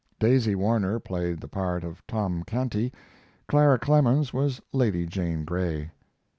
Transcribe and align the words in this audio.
Daisy 0.19 0.55
Warner 0.55 0.99
played 0.99 1.39
the 1.41 1.47
part 1.47 1.83
of 1.83 2.01
Tom 2.07 2.41
Canty, 2.41 2.91
Clara 3.47 3.77
Clemens 3.77 4.33
was 4.33 4.59
Lady 4.73 5.05
Jane 5.05 5.45
Grey. 5.45 5.91